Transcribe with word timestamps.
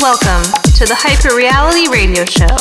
Welcome 0.00 0.44
to 0.76 0.84
the 0.84 0.94
Hyper 0.94 1.34
Reality 1.34 1.88
Radio 1.88 2.26
Show. 2.26 2.52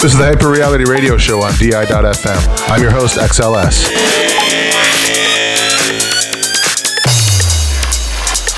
This 0.00 0.12
is 0.12 0.18
the 0.18 0.24
Hyper 0.24 0.50
Reality 0.50 0.84
Radio 0.84 1.18
Show 1.18 1.42
on 1.42 1.52
DI.FM. 1.60 2.70
I'm 2.70 2.80
your 2.80 2.90
host, 2.90 3.18
XLS. 3.18 3.92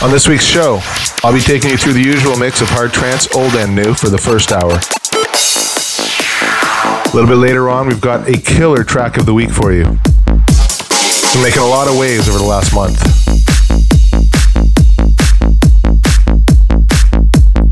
On 0.04 0.12
this 0.12 0.28
week's 0.28 0.46
show, 0.46 0.79
I'll 1.24 1.34
be 1.34 1.40
taking 1.40 1.70
you 1.70 1.76
through 1.76 1.95
the 1.95 2.02
usual 2.02 2.36
mix 2.36 2.61
of 2.61 2.68
hard 2.68 2.92
trance, 2.92 3.26
old 3.34 3.54
and 3.54 3.74
new, 3.74 3.95
for 3.95 4.11
the 4.11 4.18
first 4.18 4.52
hour. 4.52 4.79
A 7.02 7.11
little 7.12 7.29
bit 7.29 7.42
later 7.42 7.68
on, 7.68 7.88
we've 7.88 8.00
got 8.00 8.29
a 8.29 8.40
killer 8.40 8.84
track 8.84 9.16
of 9.16 9.26
the 9.26 9.34
week 9.34 9.50
for 9.50 9.72
you. 9.72 9.84
Been 11.34 11.42
making 11.42 11.62
a 11.62 11.66
lot 11.66 11.88
of 11.88 11.98
waves 11.98 12.29
over 12.29 12.38
the 12.38 12.45
last 12.45 12.72
month. 12.72 13.23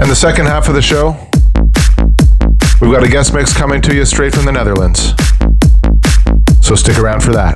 And 0.03 0.11
the 0.11 0.17
second 0.17 0.47
half 0.47 0.69
of 0.69 0.75
the 0.75 0.83
show, 0.83 1.17
we've 2.81 2.91
got 2.91 3.05
a 3.05 3.09
guest 3.09 3.33
mix 3.33 3.57
coming 3.57 3.81
to 3.83 3.95
you 3.95 4.05
straight 4.05 4.35
from 4.35 4.45
the 4.45 4.51
Netherlands. 4.51 5.15
So 6.61 6.75
stick 6.75 6.99
around 6.99 7.23
for 7.23 7.31
that. 7.31 7.55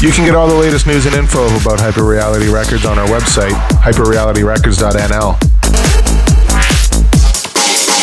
You 0.00 0.10
can 0.10 0.24
get 0.24 0.34
all 0.34 0.48
the 0.48 0.54
latest 0.54 0.86
news 0.86 1.04
and 1.04 1.14
info 1.14 1.44
about 1.60 1.80
Hyperreality 1.80 2.50
Records 2.50 2.86
on 2.86 2.98
our 2.98 3.06
website, 3.08 3.52
hyperrealityrecords.nl. 3.84 5.36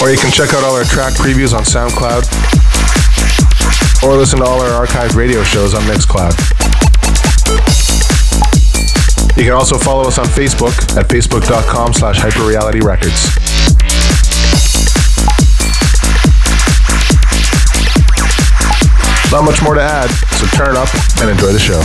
Or 0.04 0.12
you 0.12 0.18
can 0.20 0.32
check 0.32 0.54
out 0.54 0.64
all 0.64 0.76
our 0.76 0.86
track 0.86 1.14
previews 1.14 1.58
on 1.58 1.64
SoundCloud, 1.64 2.30
or 4.04 4.16
listen 4.18 4.38
to 4.38 4.46
all 4.46 4.62
our 4.62 4.86
archived 4.86 5.16
radio 5.16 5.42
shows 5.42 5.74
on 5.74 5.82
Mixcloud. 5.84 6.73
You 9.36 9.44
can 9.44 9.54
also 9.54 9.78
follow 9.78 10.04
us 10.04 10.20
on 10.20 10.26
Facebook 10.26 10.76
at 10.96 11.08
facebook.com 11.08 11.94
slash 11.94 12.20
hyperrealityrecords. 12.20 12.84
Records. 12.84 13.54
Not 19.32 19.46
much 19.46 19.64
more 19.64 19.74
to 19.74 19.82
add, 19.82 20.12
so 20.38 20.46
turn 20.56 20.78
up 20.78 20.88
and 21.20 21.32
enjoy 21.32 21.52
the 21.52 21.58
show. 21.58 21.82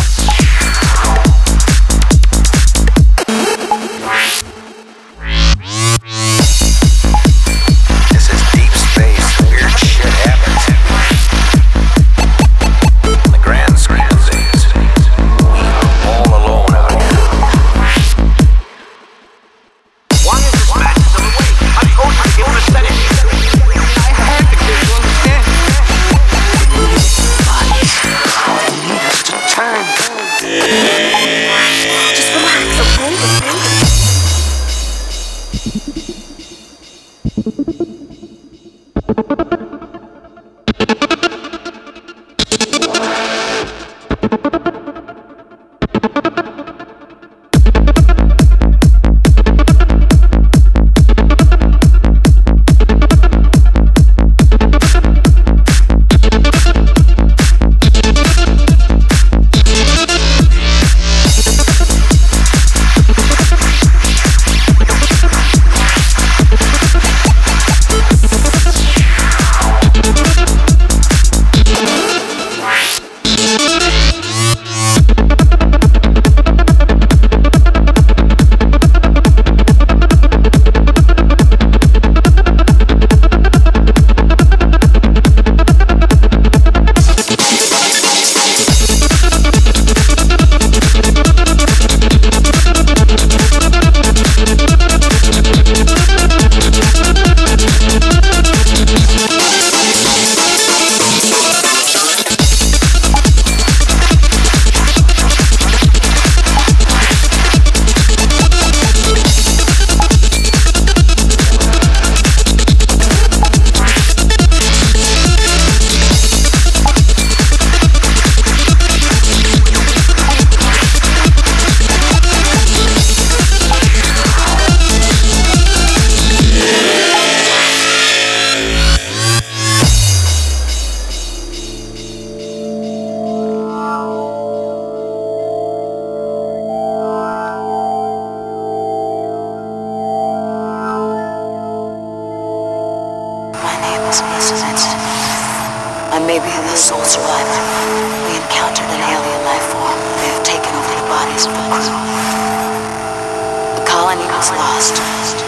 was 154.38 154.50
lost. 154.53 155.48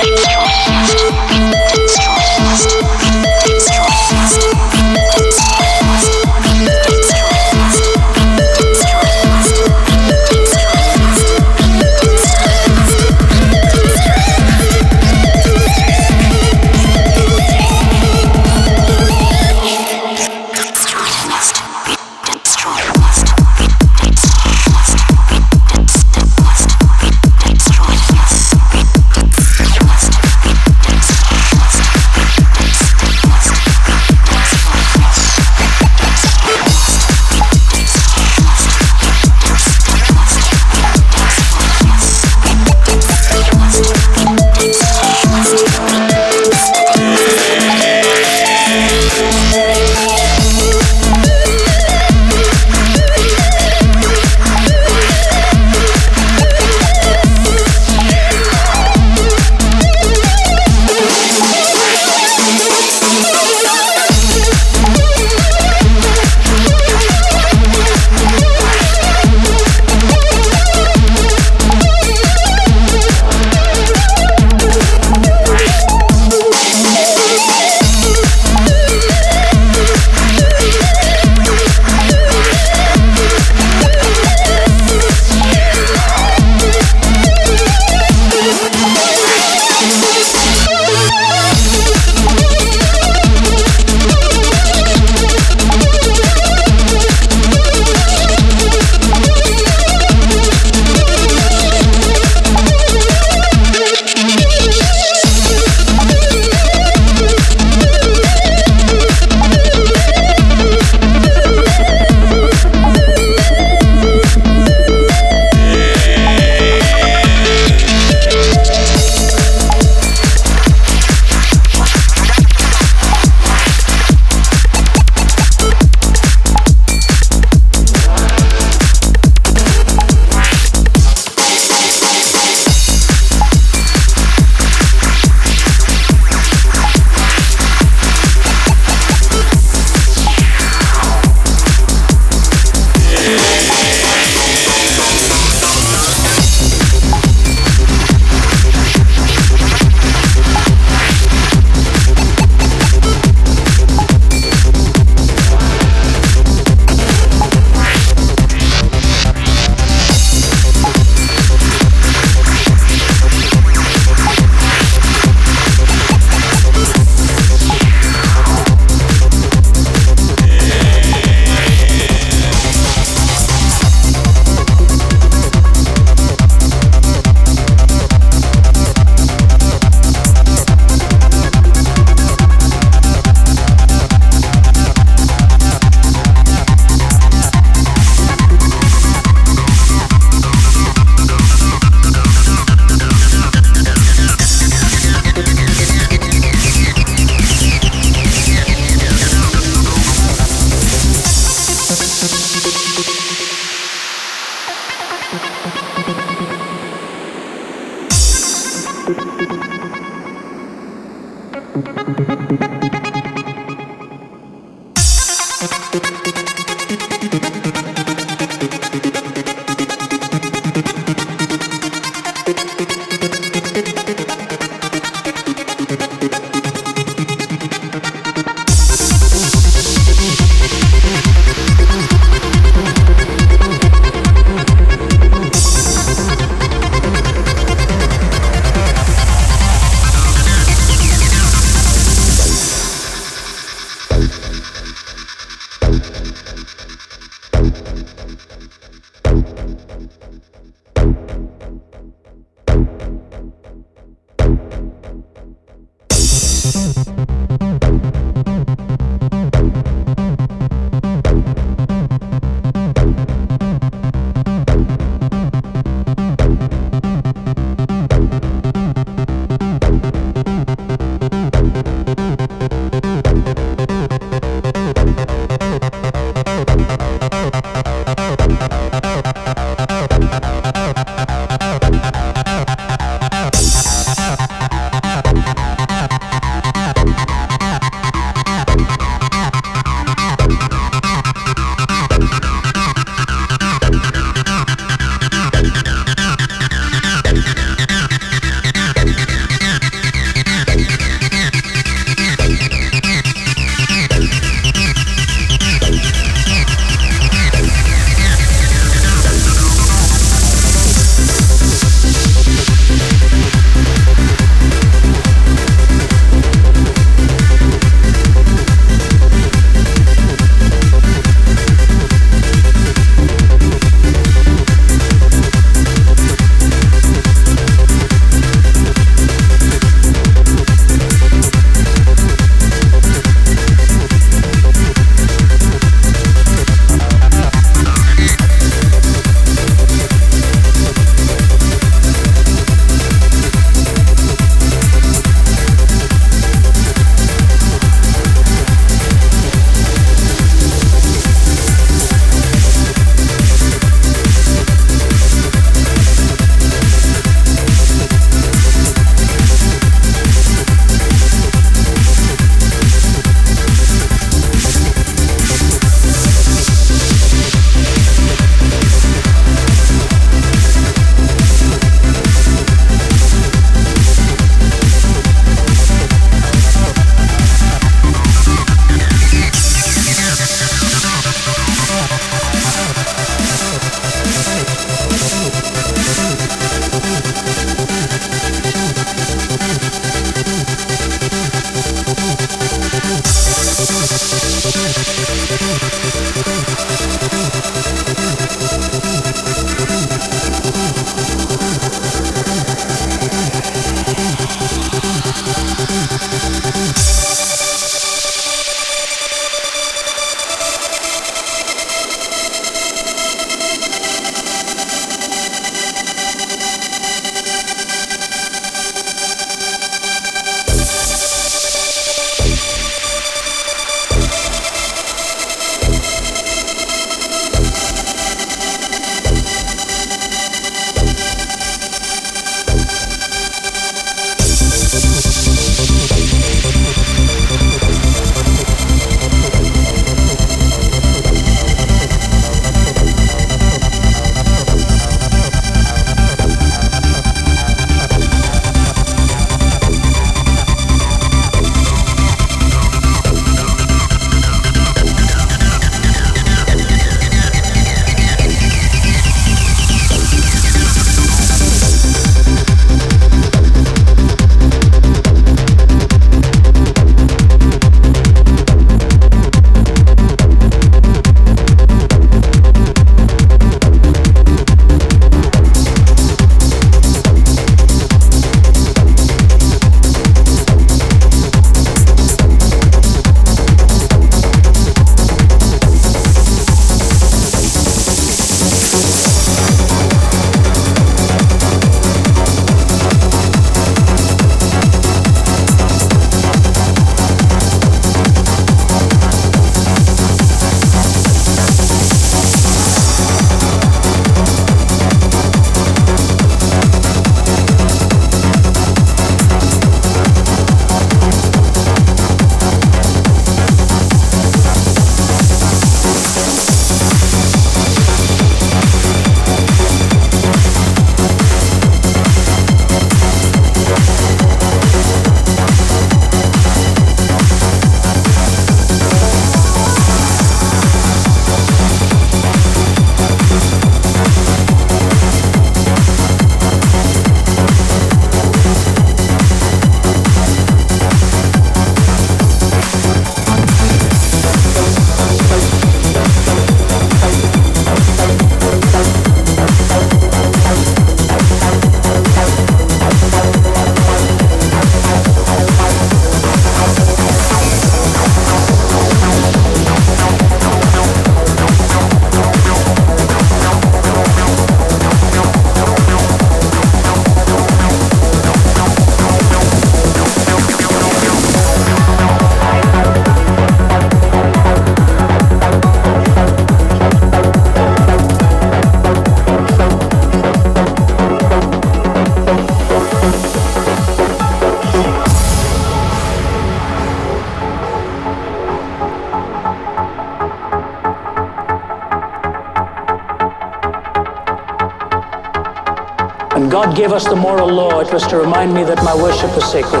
God 596.78 596.94
gave 596.94 597.10
us 597.10 597.26
the 597.26 597.34
moral 597.34 597.68
law, 597.68 597.98
it 597.98 598.12
was 598.12 598.24
to 598.28 598.36
remind 598.36 598.72
me 598.72 598.84
that 598.84 599.02
my 599.02 599.12
worship 599.12 599.52
was 599.56 599.68
sacred. 599.68 600.00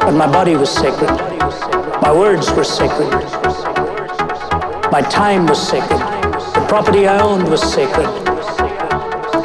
But 0.00 0.10
my 0.10 0.26
body 0.26 0.56
was 0.56 0.68
sacred. 0.68 1.08
My 2.02 2.12
words 2.12 2.50
were 2.50 2.64
sacred. 2.64 3.12
My 4.90 5.02
time 5.08 5.46
was 5.46 5.62
sacred. 5.68 6.00
The 6.56 6.66
property 6.68 7.06
I 7.06 7.20
owned 7.22 7.48
was 7.48 7.62
sacred. 7.62 8.08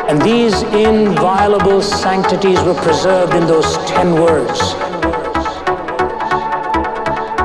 And 0.10 0.20
these 0.24 0.64
inviolable 0.74 1.84
sanctities 1.84 2.60
were 2.64 2.74
preserved 2.74 3.36
in 3.36 3.46
those 3.46 3.78
ten 3.86 4.14
words. 4.16 4.60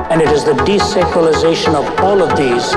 And 0.09 0.19
it 0.19 0.31
is 0.31 0.43
the 0.43 0.57
desacralization 0.65 1.75
of 1.75 1.85
all 2.03 2.23
of 2.23 2.35
these 2.35 2.71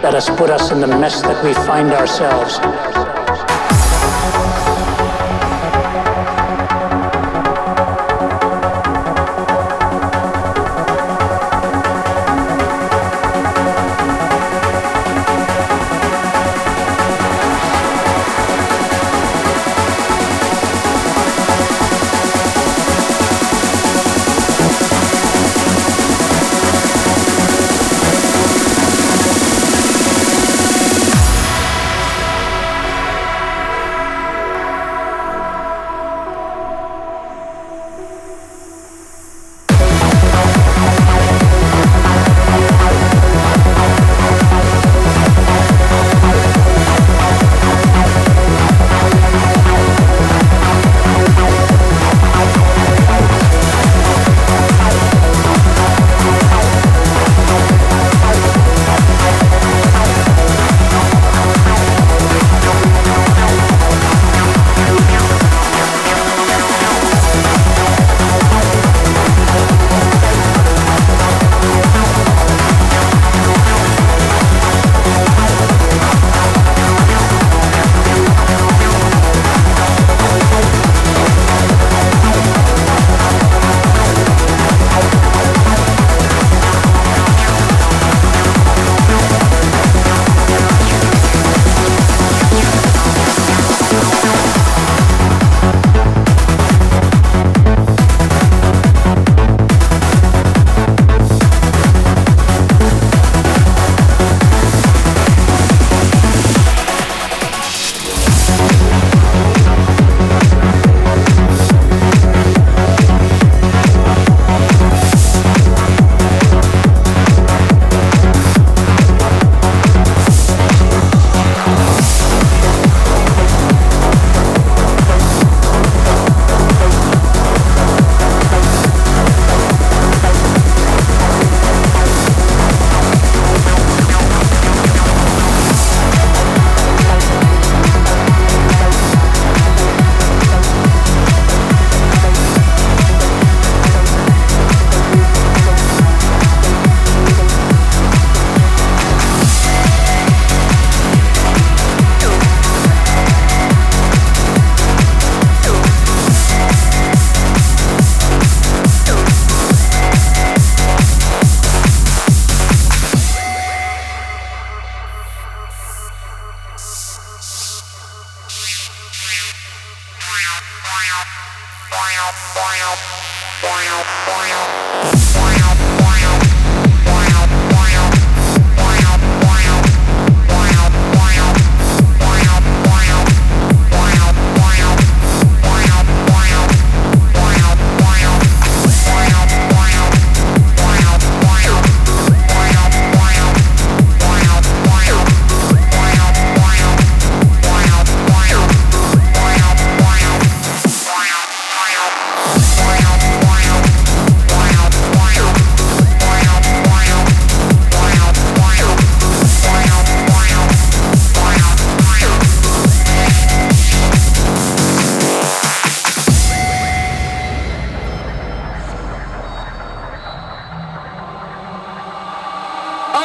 that 0.00 0.14
has 0.14 0.30
put 0.30 0.48
us 0.48 0.70
in 0.72 0.80
the 0.80 0.86
mess 0.86 1.20
that 1.20 1.44
we 1.44 1.52
find 1.52 1.92
ourselves. 1.92 2.58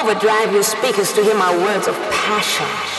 Overdrive 0.04 0.52
your 0.52 0.64
speakers 0.64 1.14
to 1.14 1.24
hear 1.24 1.36
my 1.36 1.56
words 1.64 1.88
of 1.88 1.96
passion. 2.12 2.93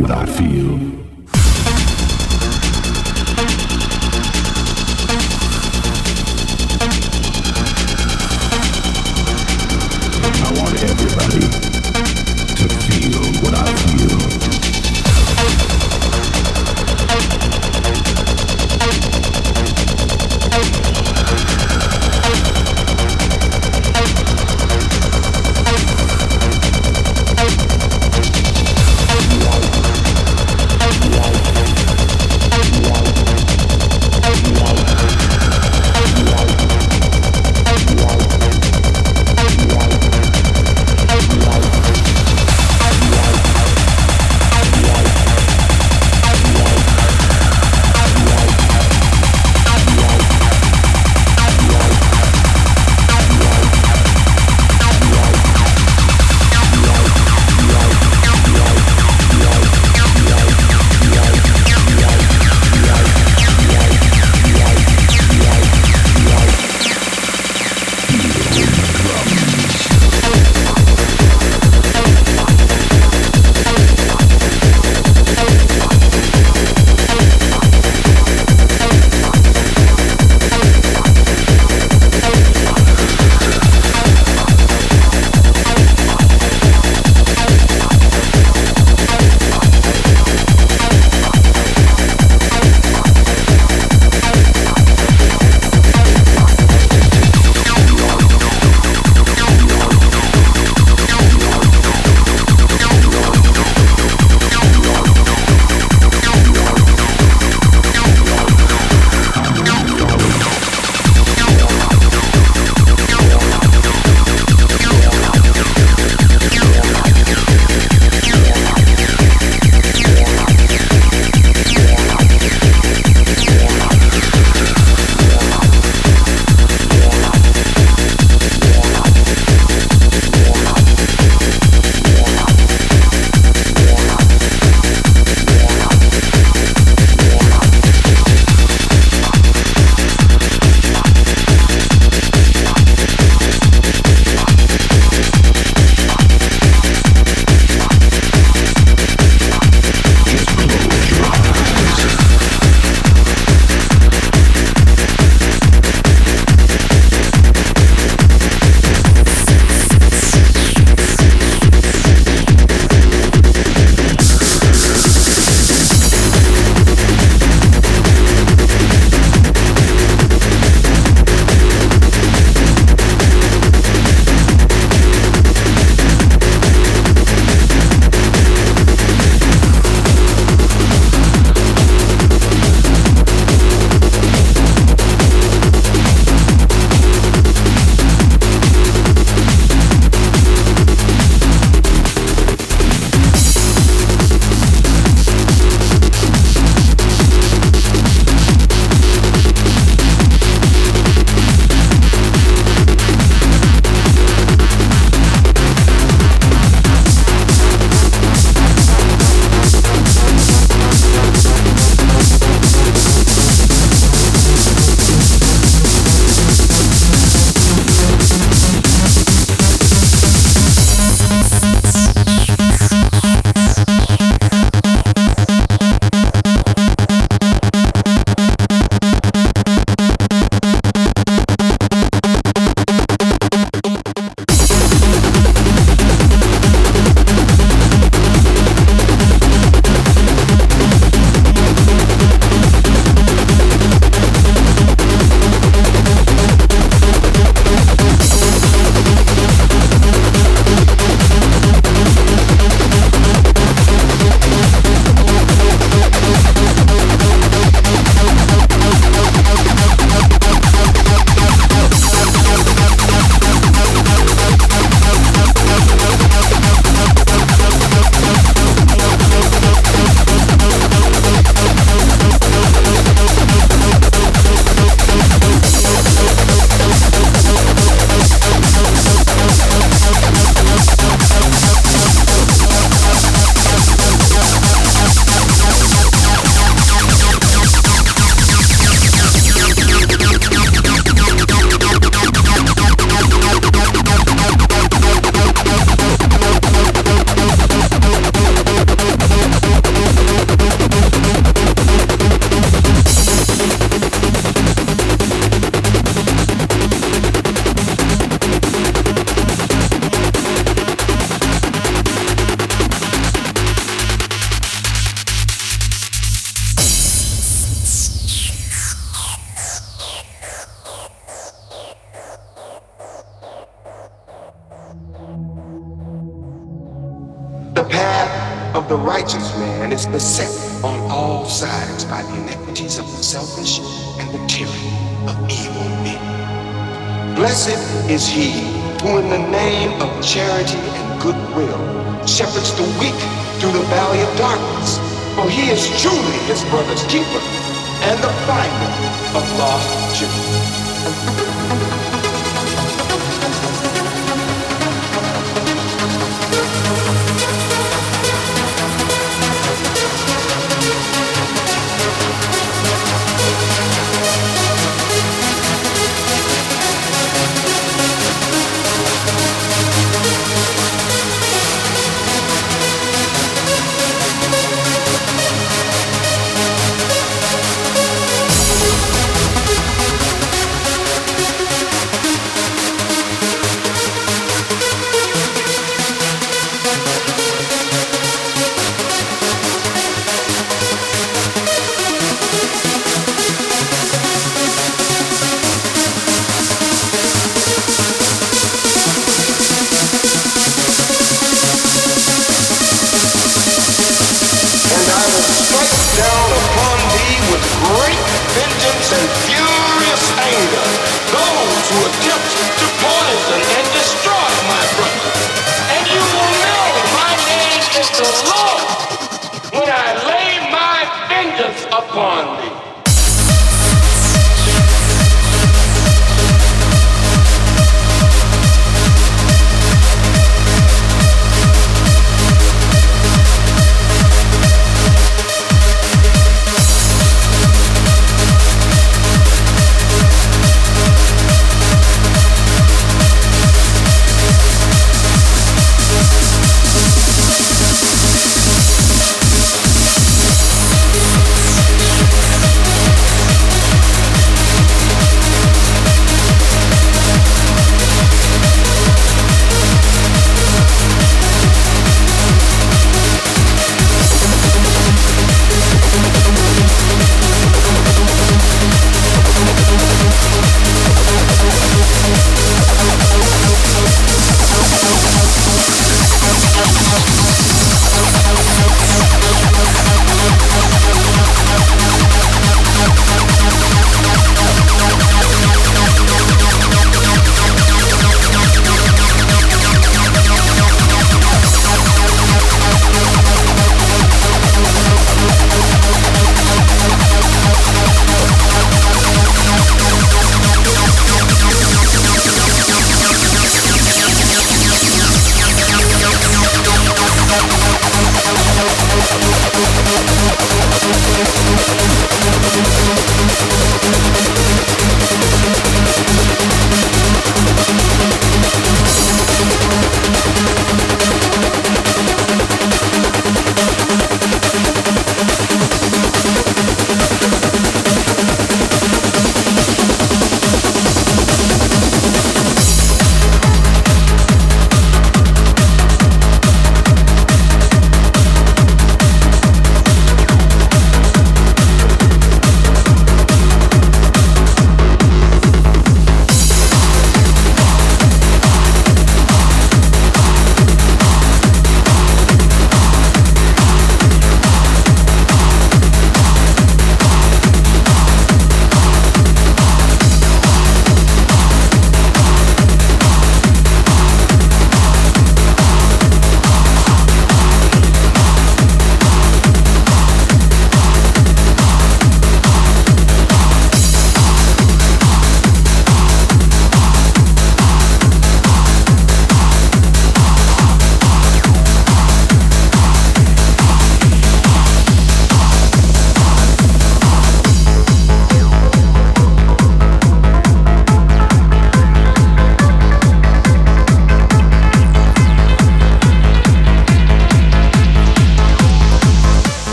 What 0.00 0.10
I 0.10 0.24
feel. 0.24 1.09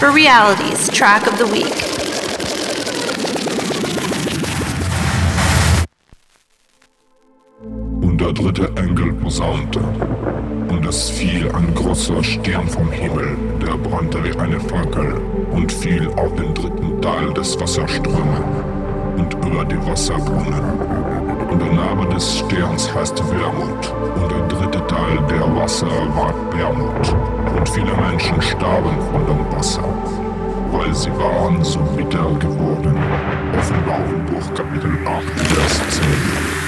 Hyper 0.00 0.12
Realities 0.12 0.88
track 0.88 1.26
of 1.26 1.36
the 1.36 1.44
week. 1.44 1.76
Und 8.00 8.18
der 8.18 8.32
dritte 8.32 8.72
Engel 8.76 9.12
posaunte, 9.12 9.80
und 10.68 10.86
es 10.86 11.10
fiel 11.10 11.52
ein 11.52 11.74
großer 11.74 12.24
Stern 12.24 12.66
vom 12.66 12.90
Himmel, 12.90 13.36
der 13.60 13.76
brannte 13.76 14.24
wie 14.24 14.34
eine 14.38 14.58
Fackel 14.58 15.20
und 15.50 15.70
fiel 15.70 16.08
auf 16.16 16.34
den 16.34 16.54
dritten 16.54 17.02
Teil 17.02 17.34
des 17.34 17.60
Wasserströmes 17.60 18.40
und 19.18 19.34
über 19.44 19.66
die 19.66 19.86
Wasserbrunnen. 19.86 21.19
Und 21.50 21.60
der 21.60 21.72
Name 21.72 22.06
des 22.14 22.38
Sterns 22.38 22.94
heißt 22.94 23.18
Wermut. 23.30 23.92
Und 24.14 24.30
der 24.30 24.46
dritte 24.46 24.86
Teil 24.86 25.18
der 25.28 25.56
Wasser 25.56 25.86
war 26.14 26.32
Wermut. 26.52 27.14
Und 27.56 27.68
viele 27.68 27.92
Menschen 27.94 28.40
starben 28.40 28.96
von 29.10 29.26
dem 29.26 29.56
Wasser, 29.56 29.82
weil 30.70 30.94
sie 30.94 31.10
waren 31.18 31.62
so 31.64 31.80
bitter 31.96 32.30
geworden. 32.38 32.96
Offenbarung 33.58 34.24
Buch 34.26 34.54
Kapitel 34.54 34.96
8, 35.04 35.24
Vers 35.48 35.80
10. 35.90 36.60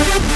Been 0.00 0.30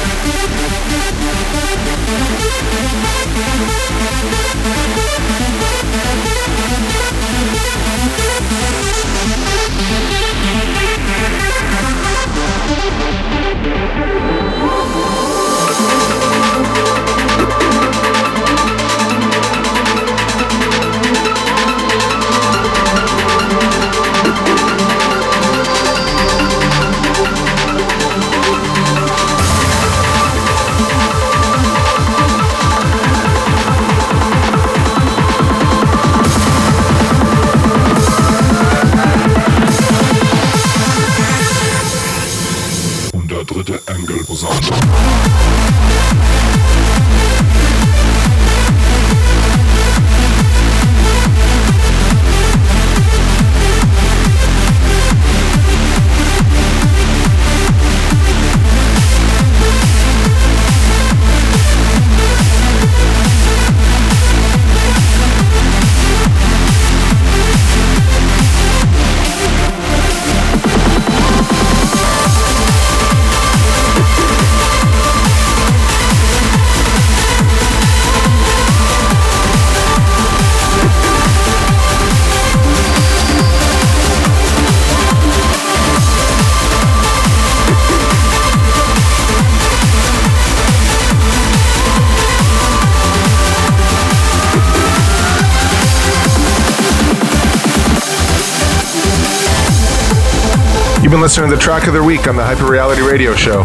week 102.03 102.27
on 102.27 102.35
the 102.35 102.43
Hyper 102.43 102.65
Reality 102.65 103.03
Radio 103.03 103.35
Show. 103.35 103.63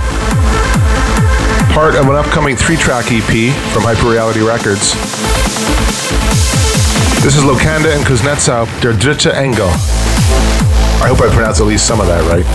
Part 1.74 1.96
of 1.96 2.08
an 2.08 2.16
upcoming 2.16 2.56
three 2.56 2.76
track 2.76 3.06
EP 3.10 3.56
from 3.74 3.84
Hyper 3.84 4.12
Reality 4.12 4.42
Records. 4.42 4.94
This 7.24 7.36
is 7.36 7.44
Lokanda 7.44 7.96
and 7.96 8.06
Kuznetsov, 8.06 8.68
Der 8.82 8.94
Dritte 8.94 9.34
Engel. 9.34 9.70
I 11.02 11.08
hope 11.08 11.22
I 11.22 11.34
pronounced 11.34 11.62
at 11.62 11.68
least 11.68 11.88
some 11.88 12.00
of 12.00 12.08
that 12.08 12.22
right. 12.30 12.46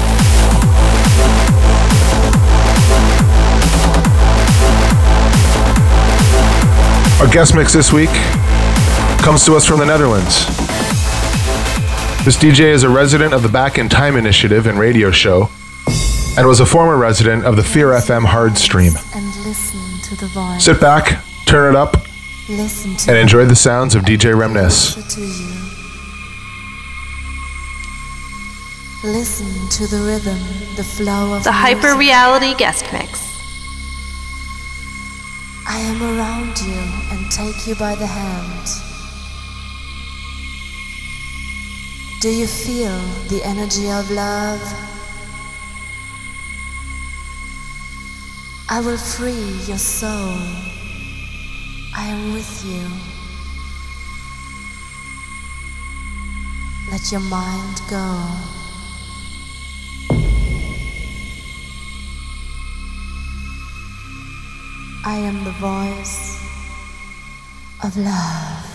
Our 7.20 7.32
guest 7.32 7.54
mix 7.54 7.72
this 7.72 7.92
week 7.92 8.10
comes 9.24 9.44
to 9.46 9.54
us 9.56 9.66
from 9.66 9.78
the 9.78 9.86
Netherlands. 9.86 10.46
This 12.24 12.36
DJ 12.36 12.72
is 12.72 12.84
a 12.84 12.88
resident 12.88 13.34
of 13.34 13.42
the 13.42 13.48
Back 13.48 13.76
in 13.76 13.88
Time 13.88 14.16
Initiative 14.16 14.66
and 14.66 14.78
radio 14.78 15.10
show, 15.10 15.50
and 16.36 16.46
was 16.46 16.60
a 16.60 16.66
former 16.66 16.96
resident 16.96 17.44
of 17.44 17.56
the 17.56 17.62
Fear 17.62 17.88
FM 17.90 18.24
hard 18.24 18.58
stream. 18.58 18.92
Sit 20.58 20.80
back, 20.80 21.22
turn 21.46 21.74
it 21.74 21.76
up, 21.76 22.06
and 22.48 23.16
enjoy 23.16 23.44
the 23.44 23.54
sounds 23.54 23.94
of 23.94 24.02
DJ 24.02 24.36
Remness. 24.36 24.96
Listen 29.04 29.68
to 29.68 29.86
the 29.86 30.02
rhythm, 30.02 30.38
the 30.76 30.84
flow 30.84 31.36
of 31.36 31.44
the 31.44 31.52
Hyper 31.52 31.96
Reality 31.96 32.54
Guest 32.54 32.84
Mix. 32.92 33.20
I 35.66 35.78
am 35.78 36.02
around 36.02 36.58
you 36.60 36.80
and 37.12 37.30
take 37.30 37.66
you 37.66 37.74
by 37.76 37.94
the 37.94 38.06
hand. 38.06 38.68
Do 42.20 42.30
you 42.30 42.46
feel 42.46 42.98
the 43.28 43.42
energy 43.44 43.90
of 43.90 44.10
love? 44.10 44.93
I 48.68 48.80
will 48.80 48.96
free 48.96 49.60
your 49.68 49.78
soul. 49.78 50.38
I 51.94 52.06
am 52.06 52.32
with 52.32 52.64
you. 52.64 52.88
Let 56.90 57.12
your 57.12 57.20
mind 57.20 57.80
go. 57.90 58.26
I 65.06 65.18
am 65.18 65.44
the 65.44 65.52
voice 65.60 66.40
of 67.82 67.96
love. 67.98 68.73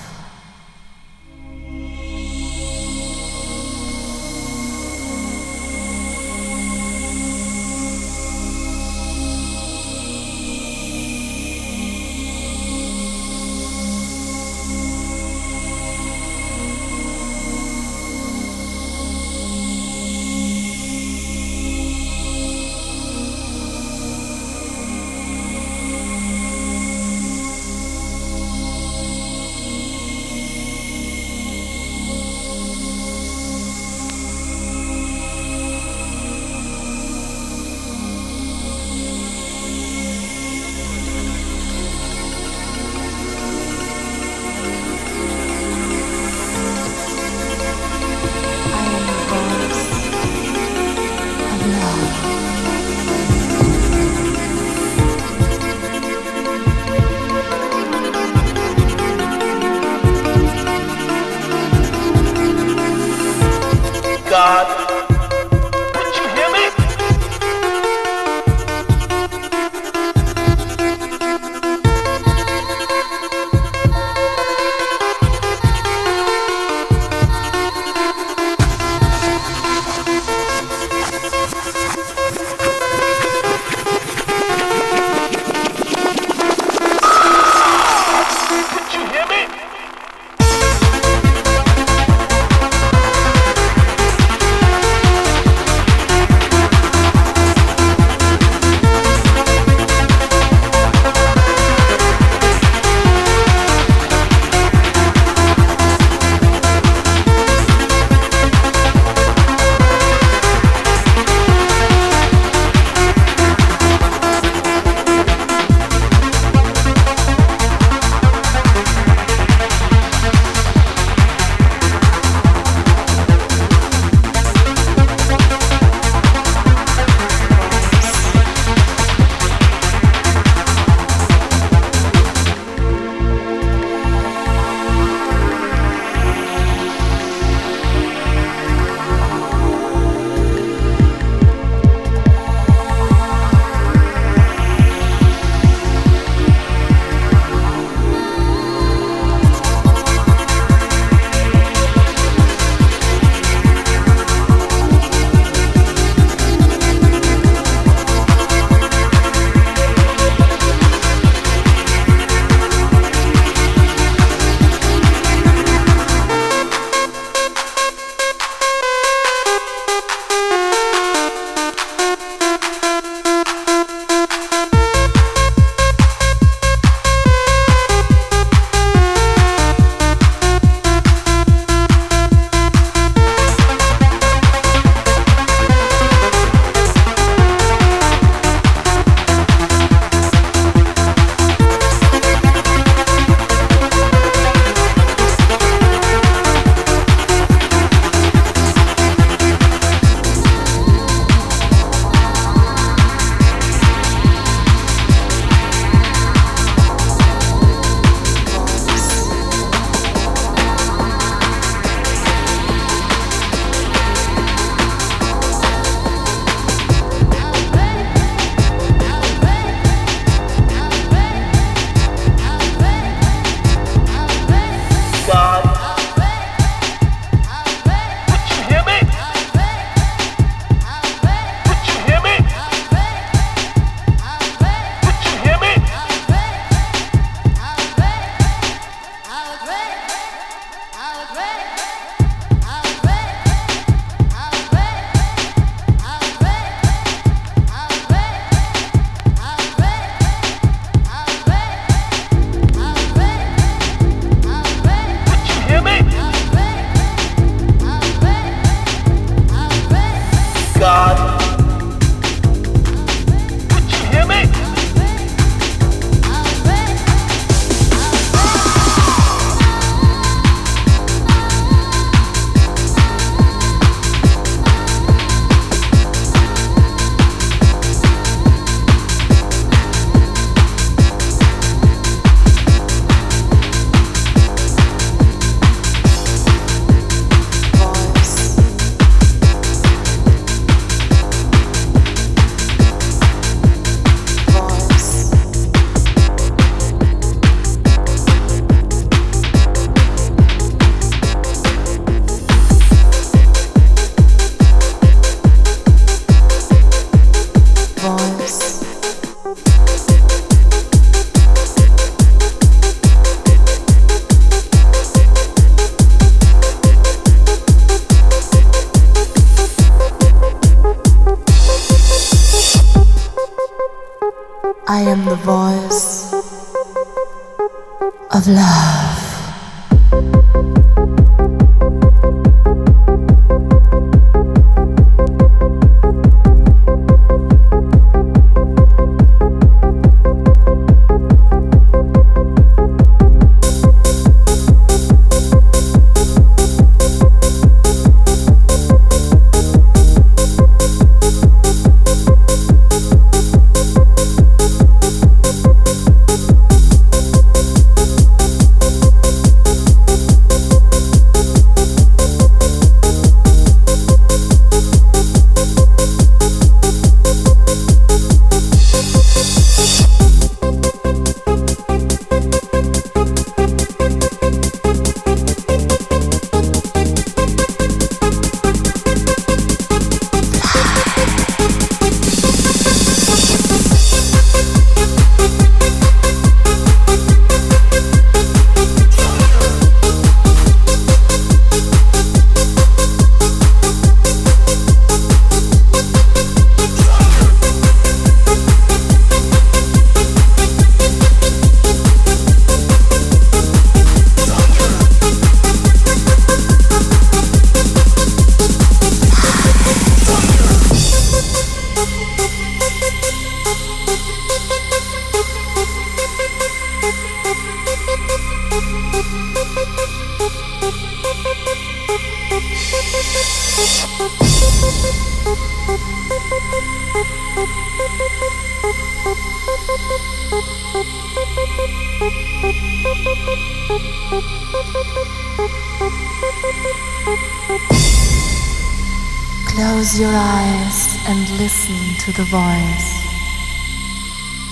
To 442.31 442.37
the 442.37 442.49
voice. 442.49 443.11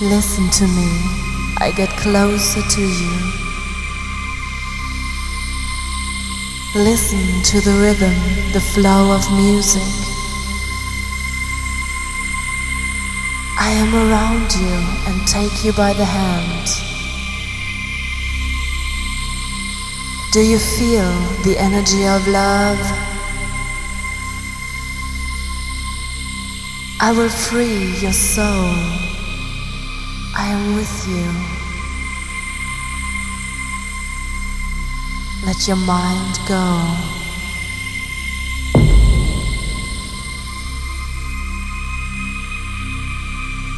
Listen 0.00 0.48
to 0.50 0.66
me, 0.66 0.90
I 1.58 1.72
get 1.76 1.88
closer 1.90 2.62
to 2.62 2.82
you. 2.82 3.14
Listen 6.74 7.42
to 7.50 7.60
the 7.60 7.74
rhythm, 7.82 8.14
the 8.52 8.60
flow 8.60 9.12
of 9.12 9.22
music. 9.32 9.90
I 13.58 13.70
am 13.82 13.94
around 13.94 14.52
you 14.54 14.76
and 15.08 15.26
take 15.26 15.64
you 15.64 15.72
by 15.72 15.92
the 15.94 16.04
hand. 16.04 16.68
Do 20.32 20.40
you 20.40 20.58
feel 20.58 21.10
the 21.42 21.56
energy 21.58 22.06
of 22.06 22.28
love? 22.28 23.07
I 27.00 27.12
will 27.12 27.28
free 27.28 27.94
your 28.00 28.12
soul. 28.12 28.74
I 30.34 30.48
am 30.48 30.74
with 30.74 31.06
you. 31.06 31.26
Let 35.46 35.68
your 35.68 35.76
mind 35.76 36.40
go. 36.48 36.64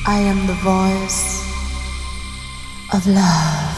I 0.06 0.18
am 0.20 0.46
the 0.46 0.54
voice 0.54 1.44
of 2.94 3.06
love. 3.06 3.69